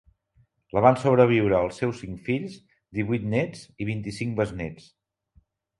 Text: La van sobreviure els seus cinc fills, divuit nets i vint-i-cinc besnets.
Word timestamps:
La 0.77 0.81
van 0.85 0.95
sobreviure 1.01 1.59
els 1.67 1.77
seus 1.83 2.01
cinc 2.05 2.25
fills, 2.31 2.57
divuit 3.01 3.31
nets 3.37 3.65
i 3.85 3.93
vint-i-cinc 3.95 4.39
besnets. 4.43 4.91